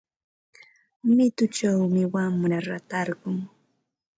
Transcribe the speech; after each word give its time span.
Mituchawmi 1.15 2.03
wamra 2.13 2.57
ratarqun. 2.67 3.37